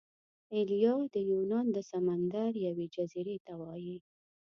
[0.55, 3.97] ایلیا د یونان د سمندر یوې جزیرې ته وايي.